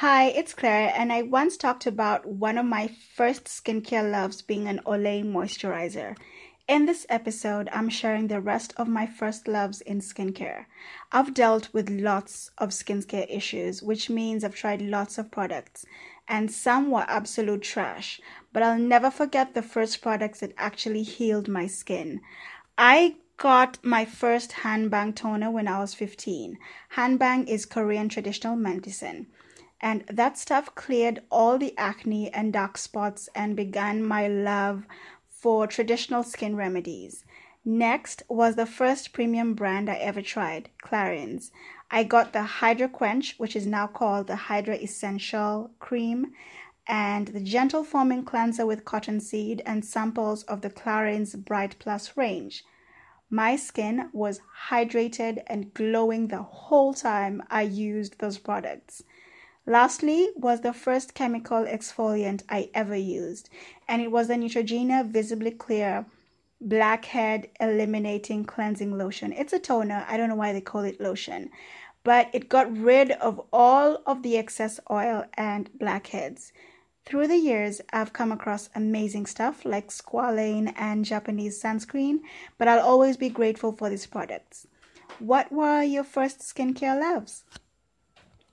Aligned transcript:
Hi, 0.00 0.28
it's 0.28 0.54
Claire, 0.54 0.94
and 0.96 1.12
I 1.12 1.20
once 1.20 1.58
talked 1.58 1.86
about 1.86 2.24
one 2.24 2.56
of 2.56 2.64
my 2.64 2.88
first 3.14 3.44
skincare 3.44 4.10
loves 4.10 4.40
being 4.40 4.66
an 4.66 4.80
Olay 4.86 5.22
moisturizer. 5.22 6.16
In 6.66 6.86
this 6.86 7.04
episode, 7.10 7.68
I'm 7.70 7.90
sharing 7.90 8.28
the 8.28 8.40
rest 8.40 8.72
of 8.78 8.88
my 8.88 9.04
first 9.04 9.46
loves 9.46 9.82
in 9.82 10.00
skincare. 10.00 10.64
I've 11.12 11.34
dealt 11.34 11.68
with 11.74 11.90
lots 11.90 12.50
of 12.56 12.70
skincare 12.70 13.26
issues, 13.28 13.82
which 13.82 14.08
means 14.08 14.42
I've 14.42 14.54
tried 14.54 14.80
lots 14.80 15.18
of 15.18 15.30
products, 15.30 15.84
and 16.26 16.50
some 16.50 16.90
were 16.90 17.04
absolute 17.06 17.60
trash, 17.60 18.22
but 18.54 18.62
I'll 18.62 18.78
never 18.78 19.10
forget 19.10 19.52
the 19.52 19.60
first 19.60 20.00
products 20.00 20.40
that 20.40 20.54
actually 20.56 21.02
healed 21.02 21.46
my 21.46 21.66
skin. 21.66 22.22
I 22.78 23.16
got 23.36 23.76
my 23.84 24.06
first 24.06 24.52
hanbang 24.62 25.14
toner 25.14 25.50
when 25.50 25.68
I 25.68 25.78
was 25.78 25.92
15. 25.92 26.56
Hanbang 26.96 27.46
is 27.46 27.66
Korean 27.66 28.08
traditional 28.08 28.56
medicine 28.56 29.26
and 29.80 30.04
that 30.08 30.36
stuff 30.36 30.74
cleared 30.74 31.22
all 31.30 31.58
the 31.58 31.74
acne 31.78 32.32
and 32.32 32.52
dark 32.52 32.76
spots 32.76 33.28
and 33.34 33.56
began 33.56 34.04
my 34.04 34.28
love 34.28 34.86
for 35.28 35.66
traditional 35.66 36.22
skin 36.22 36.54
remedies. 36.54 37.24
Next 37.64 38.22
was 38.28 38.56
the 38.56 38.66
first 38.66 39.12
premium 39.12 39.54
brand 39.54 39.90
I 39.90 39.94
ever 39.94 40.22
tried, 40.22 40.70
Clarins. 40.82 41.50
I 41.90 42.04
got 42.04 42.32
the 42.32 42.42
Hydra 42.42 42.88
Quench, 42.88 43.38
which 43.38 43.56
is 43.56 43.66
now 43.66 43.86
called 43.86 44.26
the 44.26 44.36
Hydra 44.36 44.76
Essential 44.76 45.70
Cream, 45.78 46.32
and 46.86 47.28
the 47.28 47.40
Gentle 47.40 47.84
Foaming 47.84 48.24
Cleanser 48.24 48.66
with 48.66 48.84
cottonseed 48.84 49.62
and 49.66 49.84
samples 49.84 50.42
of 50.44 50.60
the 50.60 50.70
Clarins 50.70 51.36
Bright 51.36 51.76
Plus 51.78 52.16
range. 52.16 52.64
My 53.28 53.56
skin 53.56 54.08
was 54.12 54.40
hydrated 54.68 55.42
and 55.46 55.72
glowing 55.72 56.28
the 56.28 56.42
whole 56.42 56.94
time 56.94 57.42
I 57.48 57.62
used 57.62 58.18
those 58.18 58.38
products. 58.38 59.04
Lastly 59.70 60.30
was 60.34 60.62
the 60.62 60.72
first 60.72 61.14
chemical 61.14 61.64
exfoliant 61.64 62.42
I 62.48 62.70
ever 62.74 62.96
used, 62.96 63.48
and 63.86 64.02
it 64.02 64.10
was 64.10 64.26
the 64.26 64.34
Neutrogena 64.34 65.06
Visibly 65.06 65.52
Clear 65.52 66.06
Blackhead 66.60 67.48
Eliminating 67.60 68.44
Cleansing 68.44 68.98
Lotion. 68.98 69.32
It's 69.32 69.52
a 69.52 69.60
toner. 69.60 70.04
I 70.08 70.16
don't 70.16 70.28
know 70.28 70.34
why 70.34 70.52
they 70.52 70.60
call 70.60 70.80
it 70.80 71.00
lotion, 71.00 71.50
but 72.02 72.28
it 72.32 72.48
got 72.48 72.76
rid 72.76 73.12
of 73.12 73.40
all 73.52 74.02
of 74.06 74.24
the 74.24 74.36
excess 74.36 74.80
oil 74.90 75.26
and 75.34 75.70
blackheads. 75.78 76.52
Through 77.06 77.28
the 77.28 77.36
years, 77.36 77.80
I've 77.92 78.12
come 78.12 78.32
across 78.32 78.70
amazing 78.74 79.26
stuff 79.26 79.64
like 79.64 79.90
squalane 79.90 80.72
and 80.74 81.04
Japanese 81.04 81.62
sunscreen, 81.62 82.22
but 82.58 82.66
I'll 82.66 82.84
always 82.84 83.16
be 83.16 83.28
grateful 83.28 83.70
for 83.70 83.88
these 83.88 84.06
products. 84.06 84.66
What 85.20 85.52
were 85.52 85.84
your 85.84 86.02
first 86.02 86.40
skincare 86.40 87.00
loves? 87.00 87.44